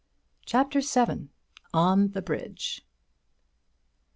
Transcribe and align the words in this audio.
CHAPTER 0.47 0.81
VII. 0.81 1.27
ON 1.75 2.07
THE 2.13 2.23
BRIDGE. 2.23 2.83